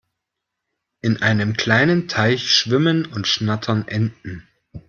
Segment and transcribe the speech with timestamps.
[1.03, 4.47] In einem kleinen Teich schwimmen und schnattern Enten.